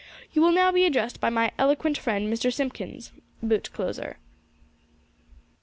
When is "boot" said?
3.43-3.71